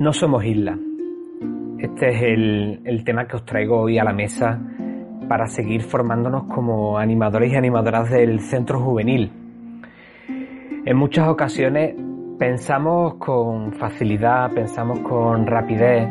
[0.00, 0.78] No somos islas.
[1.78, 4.58] Este es el, tema que os traigo hoy a la mesa
[5.28, 9.30] para seguir formándonos como animadores y animadoras del centro juvenil.
[10.86, 11.96] En muchas ocasiones
[12.38, 16.08] pensamos con facilidad, pensamos con rapidez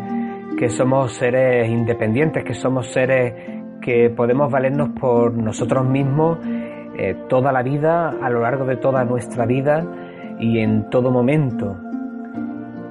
[0.55, 3.33] que somos seres independientes, que somos seres
[3.81, 6.37] que podemos valernos por nosotros mismos
[6.95, 9.83] eh, toda la vida, a lo largo de toda nuestra vida
[10.39, 11.88] y en todo momento.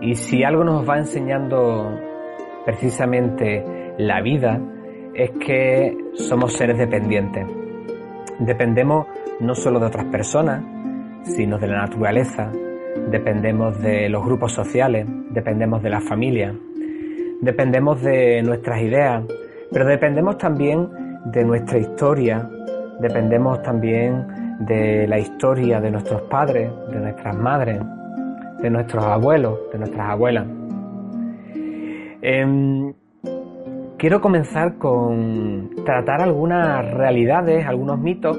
[0.00, 1.98] Y si algo nos va enseñando
[2.64, 3.64] precisamente
[3.98, 4.60] la vida,
[5.14, 7.46] es que somos seres dependientes.
[8.38, 9.06] Dependemos
[9.40, 10.62] no solo de otras personas,
[11.24, 12.52] sino de la naturaleza,
[13.10, 16.55] dependemos de los grupos sociales, dependemos de la familia,
[17.40, 19.24] dependemos de nuestras ideas,
[19.72, 20.88] pero dependemos también
[21.27, 22.48] de nuestra historia,
[23.00, 24.27] dependemos también
[24.60, 27.80] de la historia de nuestros padres, de nuestras madres,
[28.61, 30.47] de nuestros abuelos, de nuestras abuelas.
[32.20, 32.92] Em,
[33.97, 38.39] quiero comenzar con tratar algunas realidades, algunos mitos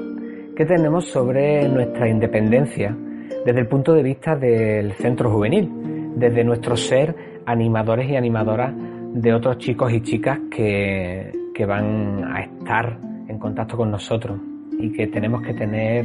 [0.54, 2.96] que tenemos sobre nuestra independencia
[3.44, 5.70] desde el punto de vista del centro juvenil,
[6.16, 7.14] desde nuestro ser
[7.46, 8.74] animadores y animadoras
[9.14, 12.98] de otros chicos y chicas que, que van a estar
[13.28, 14.38] en contacto con nosotros
[14.78, 16.04] y que tenemos que tener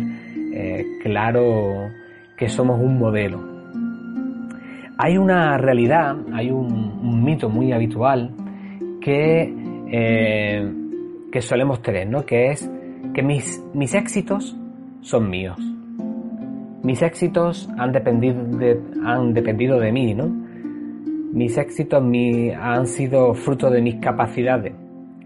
[0.54, 1.90] eh, claro
[2.38, 3.55] que somos un modelo,
[4.98, 8.32] hay una realidad, hay un, mito muy habitual
[9.02, 9.54] que,
[9.92, 10.74] eh,
[11.32, 12.26] que solemos tener, ¿no?
[12.26, 12.70] Que es
[13.14, 14.56] que mis, mis éxitos
[15.02, 15.58] son míos.
[16.84, 20.28] Mis éxitos han dependido de, han dependido de mí, ¿no?
[20.28, 22.04] Mis éxitos
[22.62, 24.74] han sido fruto de mis capacidades.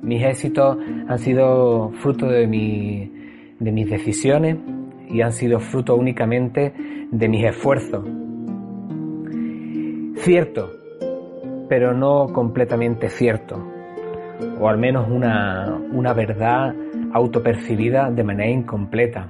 [0.02, 0.78] Mis éxitos
[1.08, 2.48] han sido fruto de,
[3.60, 4.58] de mis decisiones
[5.10, 6.74] y han sido fruto únicamente
[7.12, 8.06] de mis esfuerzos,
[10.20, 10.70] Cierto,
[11.70, 13.56] pero no completamente cierto,
[14.60, 16.76] o al menos una, una verdad
[17.14, 19.30] autopercibida de manera incompleta.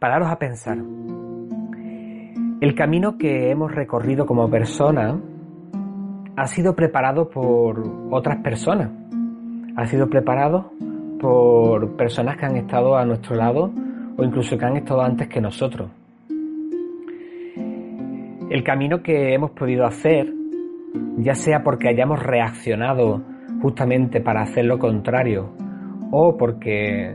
[0.00, 0.76] Pararos a pensar.
[2.60, 5.20] El camino que hemos recorrido como persona
[6.36, 8.90] ha sido preparado por otras personas,
[9.76, 10.72] ha sido preparado
[11.20, 13.70] por personas que han estado a nuestro lado
[14.16, 15.90] o incluso que han estado antes que nosotros.
[18.50, 20.34] El camino que hemos podido hacer,
[21.18, 23.22] ya sea porque hayamos reaccionado
[23.62, 25.50] justamente para hacer lo contrario
[26.10, 27.14] o porque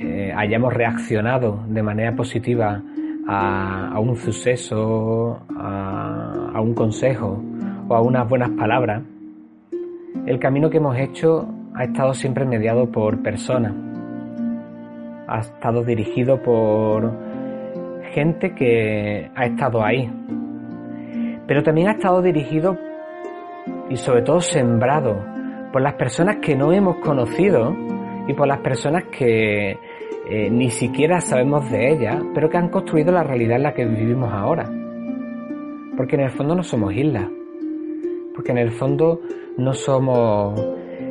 [0.00, 2.82] eh, hayamos reaccionado de manera positiva
[3.28, 7.44] a, un suceso, a, a un consejo
[7.86, 9.02] o a unas buenas palabras,
[10.24, 13.74] el camino que hemos hecho ha estado siempre mediado por personas,
[15.28, 17.12] ha estado dirigido por
[18.12, 20.10] gente que ha estado ahí,
[21.50, 22.78] pero también ha estado dirigido
[23.88, 25.26] y sobre todo sembrado
[25.72, 27.74] por las personas que no hemos conocido
[28.28, 33.10] y por las personas que eh, ni siquiera sabemos de ellas, pero que han construido
[33.10, 34.62] la realidad en la que vivimos ahora.
[35.96, 37.28] Porque en el fondo no somos islas,
[38.32, 39.20] porque en el fondo
[39.58, 40.54] no somos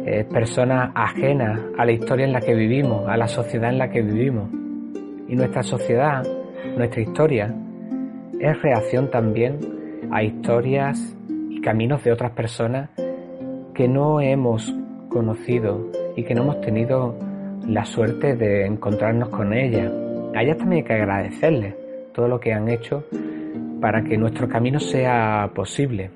[0.05, 3.89] eh, personas ajenas a la historia en la que vivimos, a la sociedad en la
[3.89, 4.49] que vivimos.
[5.27, 6.23] Y nuestra sociedad,
[6.77, 7.53] nuestra historia,
[8.39, 9.78] es reacción también
[10.11, 11.15] a historias
[11.49, 12.89] y caminos de otras personas
[13.73, 14.73] que no hemos
[15.09, 17.15] conocido y que no hemos tenido
[17.67, 19.91] la suerte de encontrarnos con ellas.
[20.35, 21.75] A ellas también hay que agradecerles
[22.13, 23.05] todo lo que han hecho
[23.79, 26.11] para que nuestro camino sea posible.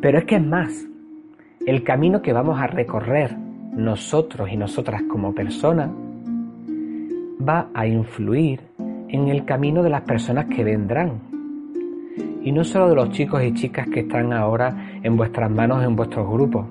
[0.00, 0.86] Pero es que es más,
[1.66, 5.90] el camino que vamos a recorrer nosotros y nosotras como personas
[7.46, 8.60] va a influir
[9.08, 11.33] en el camino de las personas que vendrán
[12.44, 15.96] y no solo de los chicos y chicas que están ahora en vuestras manos en
[15.96, 16.66] vuestros grupos,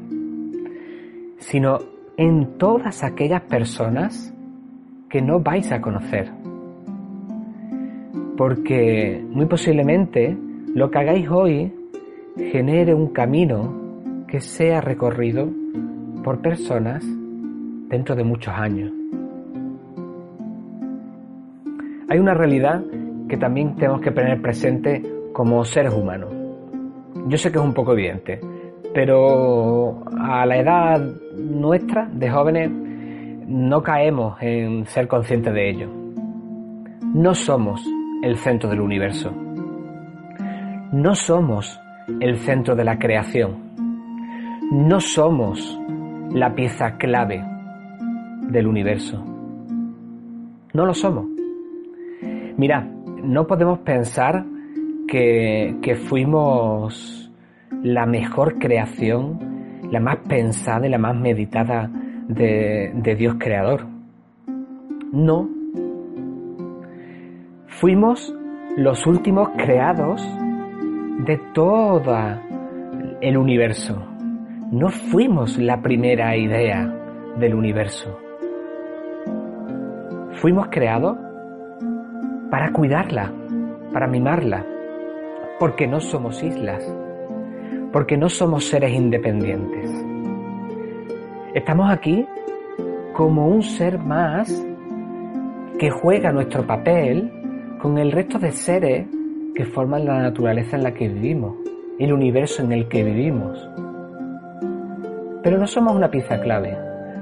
[1.40, 1.80] sino
[2.16, 4.32] en todas aquellas personas
[5.10, 6.32] que no vais a conocer.
[8.38, 10.38] Porque muy posiblemente
[10.76, 11.74] lo que hagáis hoy
[12.52, 15.50] genere un camino que sea recorrido
[16.24, 17.04] por personas
[17.90, 18.92] dentro de muchos años.
[22.10, 22.84] Hay una realidad
[23.28, 25.02] que también tenemos que tener presente
[25.34, 26.32] como seres humanos.
[27.28, 28.40] Yo sé que es un poco evidente,
[28.94, 31.02] pero a la edad
[31.36, 35.90] nuestra, de jóvenes, no caemos en ser conscientes de ello.
[37.14, 37.84] No somos
[38.22, 39.32] el centro del universo.
[40.92, 41.80] No somos
[42.20, 43.74] el centro de la creación.
[44.72, 45.80] No somos
[46.32, 47.44] la pieza clave
[48.50, 49.24] del universo.
[50.74, 51.26] No lo somos.
[52.58, 52.88] Mira,
[53.24, 54.46] no podemos pensar
[55.08, 57.32] que, fuimos
[57.82, 61.90] la mejor creación, la más pensada y la más meditada
[62.28, 63.86] de, de Dios creador.
[65.12, 65.50] No.
[67.68, 68.34] Fuimos
[68.78, 70.22] los últimos creados
[71.26, 72.18] de todo
[73.22, 74.04] el universo.
[74.72, 76.92] No fuimos la primera idea
[77.38, 78.20] del universo.
[80.42, 81.18] Fuimos creados
[82.50, 83.32] para cuidarla,
[83.94, 84.66] para mimarla,
[85.64, 86.84] porque no somos islas,
[87.94, 89.90] porque no somos seres independientes.
[91.56, 92.28] Estamos aquí
[93.14, 94.52] como un ser más
[95.80, 97.32] que juega nuestro papel
[97.82, 99.08] con el resto de seres
[99.56, 101.56] que forman la naturaleza en la que vivimos,
[101.98, 103.58] el universo en el que vivimos.
[105.44, 106.78] Pero no somos una pieza clave,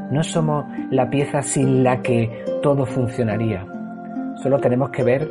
[0.09, 3.67] no somos la pieza sin la que todo funcionaría.
[4.41, 5.29] Solo tenemos que ver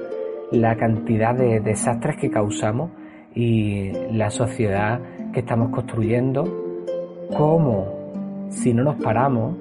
[0.53, 3.00] la cantidad de desastres que causamos
[3.35, 5.01] y la sociedad
[5.33, 6.45] que estamos construyendo,
[7.37, 9.57] cómo, si no nos paramos,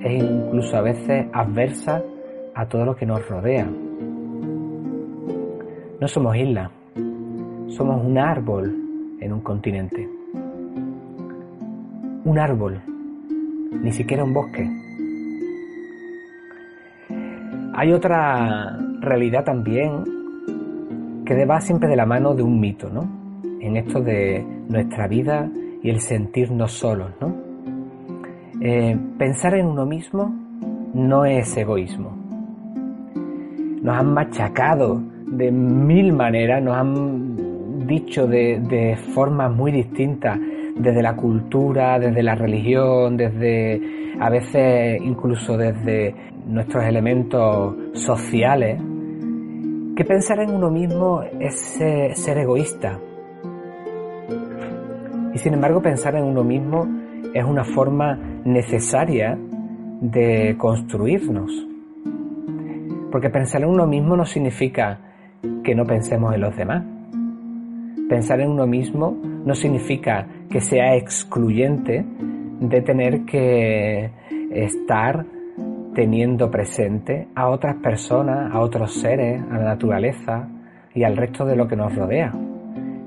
[0.00, 2.02] es incluso a veces adversa
[2.54, 3.68] a todo lo que nos rodea.
[6.00, 6.70] No somos islas,
[7.68, 8.74] somos un árbol
[9.20, 10.08] en un continente.
[12.24, 12.80] Un árbol,
[13.80, 14.68] ni siquiera un bosque.
[17.74, 20.21] Hay otra realidad también
[21.24, 23.08] que va siempre de la mano de un mito, ¿no?
[23.60, 25.48] En esto de nuestra vida
[25.82, 27.34] y el sentirnos solos, ¿no?
[28.60, 30.32] Eh, pensar en uno mismo
[30.94, 32.16] no es egoísmo.
[33.82, 40.38] Nos han machacado de mil maneras, nos han dicho de, de formas muy distintas,
[40.76, 43.80] desde la cultura, desde la religión, desde
[44.20, 46.14] a veces incluso desde
[46.46, 48.80] nuestros elementos sociales,
[49.96, 52.98] que pensar en uno mismo es ser, egoísta.
[55.34, 56.86] Y sin embargo pensar en uno mismo
[57.34, 59.38] es una forma necesaria
[60.00, 61.50] de construirnos.
[63.10, 64.98] Porque pensar en uno mismo no significa
[65.62, 66.84] que no pensemos en los demás.
[68.08, 72.04] Pensar en uno mismo no significa que sea excluyente
[72.60, 74.10] de tener que
[74.50, 75.26] estar
[75.94, 80.48] teniendo presente a otras personas, a otros seres, a la naturaleza
[80.94, 82.32] y al resto de lo que nos rodea.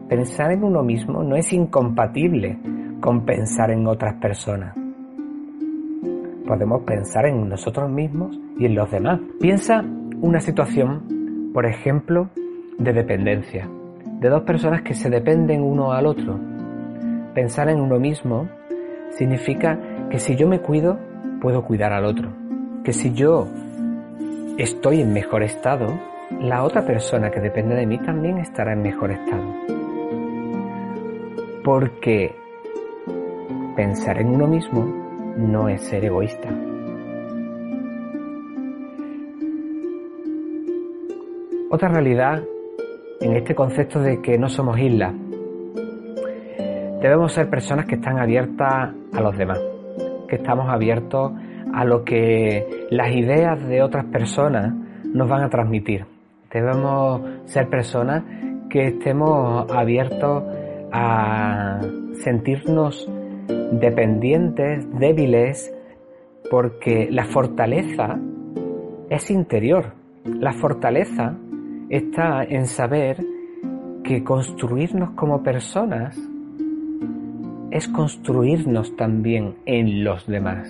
[0.08, 2.58] Pensar en uno mismo no es incompatible
[3.02, 4.76] con pensar en otras personas.
[6.48, 9.20] Podemos pensar en nosotros mismos y en los demás.
[9.40, 9.84] Piensa
[10.22, 12.30] una situación, por ejemplo,
[12.78, 13.68] de dependencia,
[14.20, 16.40] de dos personas que se dependen uno al otro.
[17.34, 18.48] Pensar en uno mismo
[19.10, 19.80] significa
[20.12, 21.00] que si yo me cuido,
[21.42, 22.45] puedo cuidar al otro
[22.86, 23.48] que si yo
[24.60, 25.88] estoy en mejor estado,
[26.40, 29.44] la otra persona que depende de mí también estará en mejor estado.
[31.64, 32.36] Porque
[33.76, 34.86] pensar en uno mismo
[35.36, 36.48] no es ser egoísta.
[41.72, 42.44] Otra realidad
[43.20, 45.16] en este concepto de que no somos islas.
[47.02, 49.60] Debemos ser personas que están abiertas a los demás,
[50.28, 51.32] que estamos abiertos
[51.76, 56.06] a lo que las ideas de otras personas nos van a transmitir.
[56.52, 58.24] Debemos ser personas
[58.70, 60.44] que estemos abiertos
[60.94, 61.82] a
[62.24, 63.10] sentirnos
[63.74, 65.74] dependientes, débiles,
[66.50, 68.18] porque la fortaleza
[69.10, 69.92] es interior.
[70.24, 71.36] La fortaleza
[71.90, 73.18] está en saber
[74.02, 76.18] que construirnos como personas
[77.70, 80.70] es construirnos también en los demás.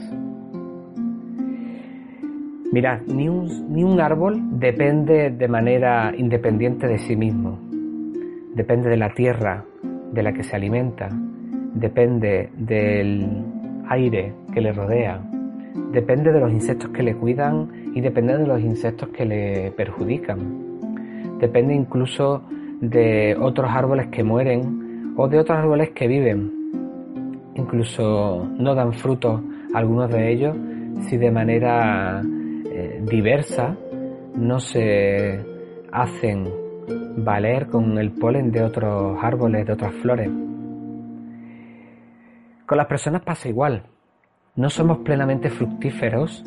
[2.75, 7.57] Mirad, ni un, ni un árbol depende de manera independiente de sí mismo.
[8.53, 9.63] Depende de la tierra
[10.11, 11.07] de la que se alimenta,
[11.73, 13.45] depende del
[13.87, 15.21] aire que le rodea,
[15.93, 21.39] depende de los insectos que le cuidan y depende de los insectos que le perjudican.
[21.39, 22.43] Depende incluso
[22.81, 26.51] de otros árboles que mueren o de otros árboles que viven.
[27.55, 29.41] Incluso no dan frutos
[29.73, 30.57] algunos de ellos
[31.03, 32.21] si de manera
[33.01, 33.75] diversa
[34.35, 35.43] no se
[35.91, 36.49] hacen
[37.17, 40.29] valer con el polen de otros árboles, de otras flores.
[42.65, 43.83] Con las personas pasa igual.
[44.55, 46.43] No somos plenamente fructíferos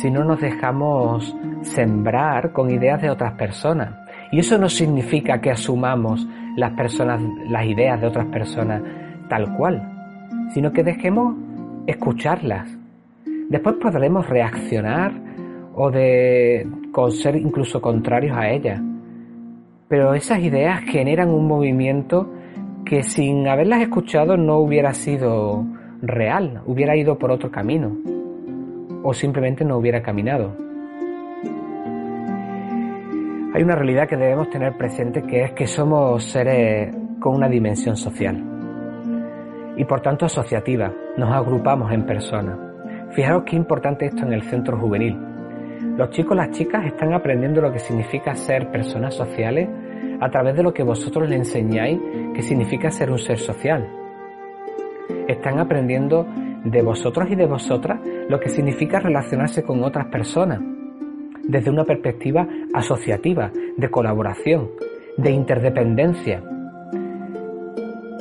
[0.00, 3.94] si no nos dejamos sembrar con ideas de otras personas.
[4.30, 6.26] Y eso no significa que asumamos
[6.56, 8.82] las personas, las ideas de otras personas
[9.28, 9.82] tal cual,
[10.54, 11.36] sino que dejemos
[11.86, 12.68] escucharlas.
[13.48, 15.12] Después podremos reaccionar
[15.74, 16.66] o de
[17.10, 18.80] ser incluso contrarios a ella.
[19.88, 22.32] Pero esas ideas generan un movimiento
[22.84, 25.64] que sin haberlas escuchado no hubiera sido
[26.00, 27.96] real, hubiera ido por otro camino
[29.02, 30.56] o simplemente no hubiera caminado.
[33.54, 37.96] Hay una realidad que debemos tener presente que es que somos seres con una dimensión
[37.96, 38.52] social
[39.76, 42.58] y por tanto asociativa, nos agrupamos en personas.
[43.12, 45.31] Fijaros qué importante esto en el centro juvenil.
[45.96, 49.68] Los chicos, las chicas están aprendiendo lo que significa ser personas sociales
[50.20, 52.00] a través de lo que vosotros les enseñáis
[52.34, 53.88] que significa ser un ser social.
[55.28, 56.26] Están aprendiendo
[56.64, 60.60] de vosotros y de vosotras lo que significa relacionarse con otras personas
[61.42, 64.70] desde una perspectiva asociativa, de colaboración,
[65.16, 66.42] de interdependencia,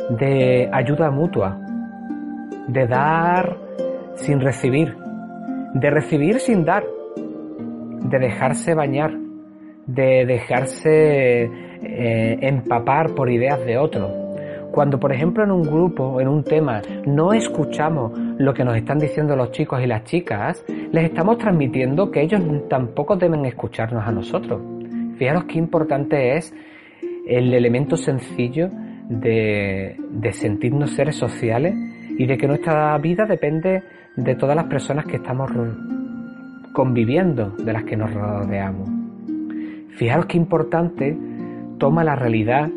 [0.10, 1.60] de ayuda mutua,
[2.68, 3.58] de dar
[4.16, 4.98] sin recibir,
[5.74, 6.84] de recibir sin dar,
[8.12, 9.18] de dejarse bañar,
[9.88, 11.44] de dejarse
[11.84, 14.10] eh, empapar por ideas de otro.
[14.72, 19.00] Cuando, por ejemplo, en un grupo, en un tema, no escuchamos lo que nos están
[19.00, 24.12] diciendo los chicos y las chicas, les estamos transmitiendo que ellos tampoco deben escucharnos a
[24.12, 24.62] nosotros.
[25.18, 26.54] Fijaros qué importante es
[27.28, 28.70] el elemento sencillo
[29.10, 31.74] de, de sentirnos seres sociales
[32.18, 33.84] y de que nuestra vida depende
[34.16, 35.52] de todas las personas que estamos
[36.74, 38.90] conviviendo, de las que nos rodeamos.
[39.90, 41.18] Fijaros qué importante
[41.78, 42.70] toma la realidad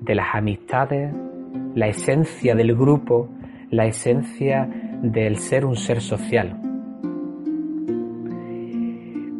[0.00, 1.14] de las amistades,
[1.74, 3.28] la esencia del grupo,
[3.70, 4.68] la esencia
[5.02, 6.60] del ser un ser social.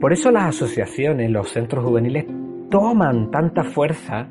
[0.00, 2.26] Por eso las asociaciones, los centros juveniles
[2.70, 4.28] toman tanta fuerza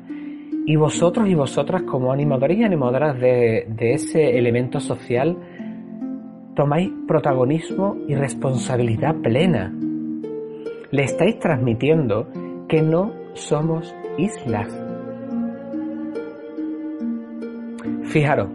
[0.64, 5.36] y vosotros y vosotras como animadores y animadoras de, de ese elemento social
[6.58, 9.72] tomáis protagonismo y responsabilidad plena.
[10.90, 12.26] Le estáis transmitiendo
[12.66, 14.66] que no somos islas,
[18.08, 18.48] Fijaros,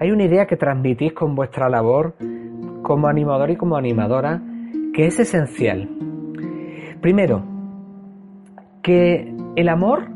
[0.00, 2.16] hay una idea que transmitís con vuestra labor
[2.82, 4.42] como animador y como animadora
[4.92, 5.88] que es esencial.
[7.00, 7.44] Primero,
[8.82, 10.08] que el amor,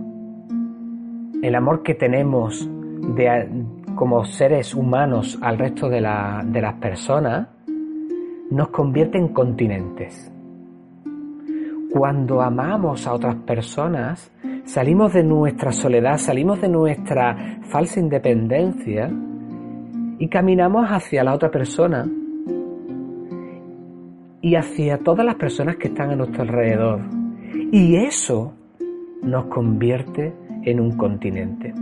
[1.42, 2.68] el amor que tenemos
[4.00, 7.48] como seres humanos al resto de, las personas,
[8.50, 10.32] nos convierte en continentes.
[11.92, 14.32] Cuando amamos a otras personas,
[14.64, 19.10] salimos de nuestra soledad, salimos de nuestra falsa independencia
[20.18, 22.08] y caminamos hacia la otra persona
[24.40, 27.02] y hacia todas las personas que están a nuestro alrededor.
[27.70, 28.54] Y eso
[29.22, 30.32] nos convierte
[30.64, 31.74] en un continente.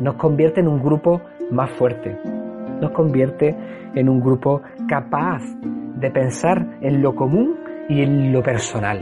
[0.00, 2.18] Nos convierte en un grupo más fuerte.
[2.80, 3.54] Nos convierte
[3.94, 5.42] en un grupo capaz
[5.96, 7.56] de pensar en lo común
[7.88, 9.00] y en lo personal.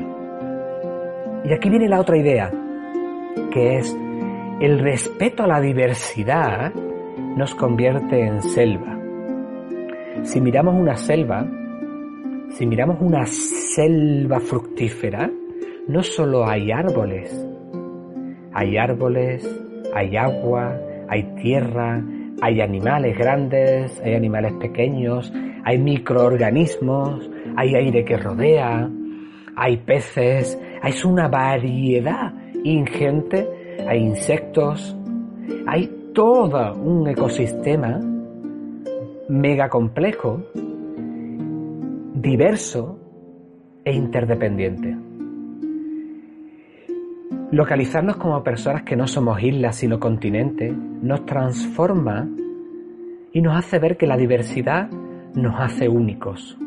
[1.44, 2.50] Y aquí viene la otra idea,
[3.50, 3.96] que es
[4.60, 6.72] el respeto a la diversidad
[7.36, 8.98] nos convierte en selva.
[10.22, 11.46] Si miramos una selva,
[12.50, 15.30] si miramos una selva fructífera,
[15.88, 17.46] no solo hay árboles,
[18.52, 22.02] hay árboles, hay agua, hay tierra,
[22.40, 25.32] hay animales grandes, hay animales pequeños,
[25.64, 28.88] hay microorganismos, hay aire que rodea,
[29.56, 32.32] hay peces, hay una variedad
[32.64, 33.48] ingente,
[33.86, 34.96] hay insectos,
[35.66, 38.00] hay todo un ecosistema
[39.28, 40.42] mega complejo,
[42.14, 42.98] diverso
[43.84, 45.03] e interdependiente.
[47.54, 52.28] Localizarnos como personas que no somos islas sino continentes nos transforma
[53.32, 54.90] y nos hace ver que la diversidad
[55.36, 56.58] nos hace únicos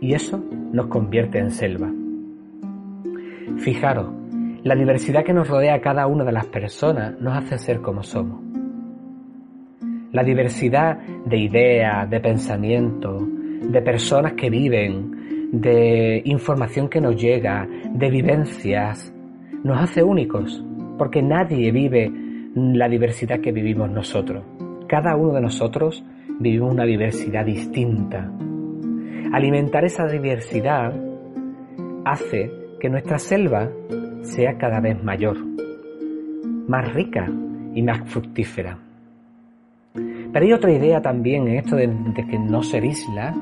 [0.00, 1.88] y eso nos convierte en selva.
[3.58, 4.08] Fijaros,
[4.64, 8.02] la diversidad que nos rodea a cada una de las personas nos hace ser como
[8.02, 8.40] somos.
[10.10, 13.22] La diversidad de ideas, de pensamientos,
[13.62, 19.14] de personas que viven, de información que nos llega, de vivencias,
[19.68, 20.64] nos hace únicos,
[20.96, 22.10] porque nadie vive
[22.54, 24.42] la diversidad que vivimos nosotros.
[24.88, 26.02] Cada uno de nosotros
[26.40, 28.32] vivimos una diversidad distinta.
[29.30, 30.94] Alimentar esa diversidad
[32.06, 33.68] hace que nuestra selva
[34.22, 35.36] sea cada vez mayor,
[36.66, 37.30] más rica
[37.74, 38.78] y más fructífera.
[39.92, 41.90] Pero hay otra idea también en esto de,
[42.30, 43.34] que no ser isla,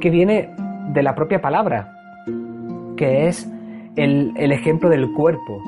[0.00, 0.50] que viene
[0.92, 1.96] de la propia palabra,
[2.98, 3.50] que es
[3.96, 5.62] el, el ejemplo del cuerpo.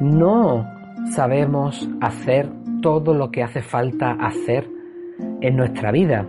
[0.00, 0.66] No
[1.10, 2.50] sabemos hacer
[2.80, 4.68] todo lo que hace falta hacer
[5.40, 6.26] en nuestra vida.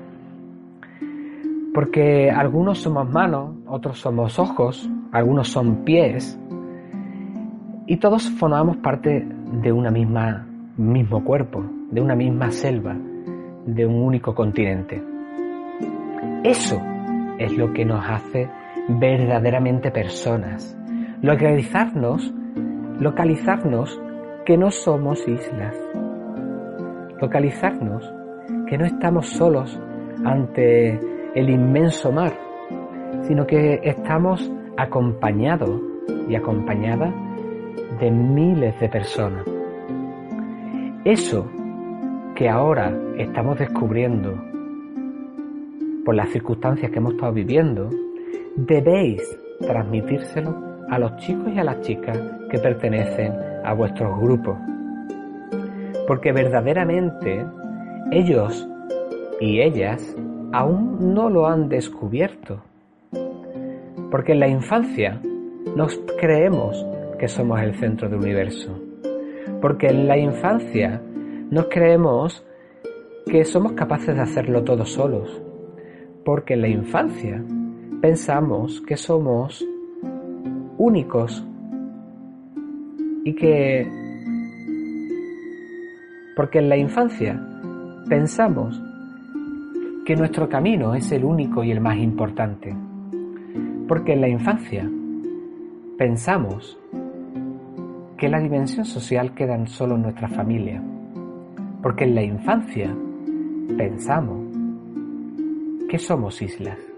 [1.73, 6.39] Porque algunos somos manos, otros somos ojos, algunos son pies,
[7.87, 9.27] y todos formamos parte
[9.61, 10.47] de una misma
[10.77, 12.95] mismo cuerpo, de una misma selva,
[13.65, 15.03] de un único continente.
[16.43, 16.81] Eso
[17.37, 18.49] es lo que nos hace
[18.87, 20.77] verdaderamente personas.
[21.21, 22.33] Localizarnos,
[22.99, 24.01] localizarnos
[24.45, 25.75] que no somos islas.
[27.21, 28.13] Localizarnos
[28.67, 29.79] que no estamos solos
[30.25, 30.99] ante
[31.35, 32.33] el inmenso mar,
[33.21, 35.81] sino que estamos acompañados
[36.27, 37.13] y acompañadas
[37.99, 39.45] de miles de personas.
[41.05, 41.49] Eso
[42.35, 44.33] que ahora estamos descubriendo
[46.03, 47.89] por las circunstancias que hemos estado viviendo,
[48.55, 49.21] debéis
[49.59, 52.19] transmitírselo a los chicos y a las chicas
[52.49, 53.33] que pertenecen
[53.63, 54.57] a vuestros grupos.
[56.07, 57.45] Porque verdaderamente
[58.11, 58.67] ellos
[59.39, 60.15] y ellas
[60.51, 62.61] aún no lo han descubierto.
[64.11, 65.19] Porque en la infancia
[65.75, 66.85] nos creemos
[67.17, 68.77] que somos el centro del universo
[69.63, 71.01] porque en la infancia
[71.49, 72.45] nos creemos
[73.25, 75.41] que somos capaces de hacerlo todos solos,
[76.25, 77.41] porque en la infancia
[78.03, 79.65] pensamos que somos
[80.77, 81.41] únicos
[83.23, 83.87] y que
[86.35, 87.41] porque en la infancia
[88.09, 88.83] pensamos
[90.05, 92.75] que nuestro camino es el único y el más importante.
[93.87, 94.91] Porque en la infancia
[95.97, 96.77] pensamos
[98.17, 100.83] que la dimensión social queda solo en nuestra familia,
[101.81, 102.93] porque en la infancia
[103.77, 104.45] pensamos
[105.87, 106.92] que somos islas.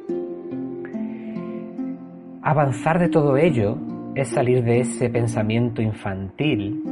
[2.47, 3.75] Avanzar de todo ello
[4.13, 6.83] es salir de ese pensamiento infantil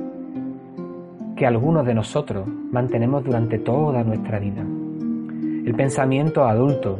[1.37, 4.63] que algunos de nosotros mantenemos durante toda nuestra vida.
[4.63, 6.97] El pensamiento adulto,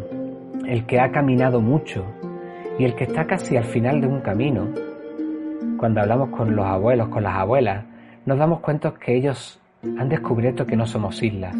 [0.67, 2.05] el que ha caminado mucho
[2.77, 4.67] y el que está casi al final de un camino,
[5.79, 7.85] cuando hablamos con los abuelos, con las abuelas,
[8.27, 9.59] nos damos cuenta que ellos
[9.97, 11.55] han descubierto que no somos islas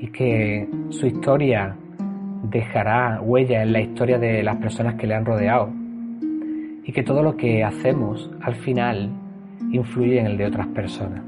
[0.00, 1.76] y que su historia
[2.42, 5.70] dejará huella en la historia de las personas que le han rodeado
[6.84, 9.10] y que todo lo que hacemos al final
[9.70, 11.22] influye en el de otras personas.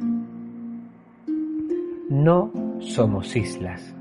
[2.10, 2.50] No
[2.80, 3.94] somos islas,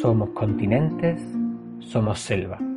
[0.00, 1.22] somos continentes,
[1.78, 2.69] somos selva.